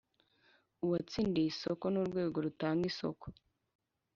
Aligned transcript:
Uwatsindiye 0.83 1.47
isoko 1.53 1.85
n 1.89 1.95
urwego 2.01 2.37
rutanga 2.45 2.83
isoko 2.91 3.25